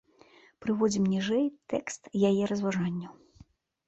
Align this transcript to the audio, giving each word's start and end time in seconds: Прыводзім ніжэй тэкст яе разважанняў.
Прыводзім 0.65 1.03
ніжэй 1.13 1.45
тэкст 1.73 2.09
яе 2.31 2.31
разважанняў. 2.53 3.13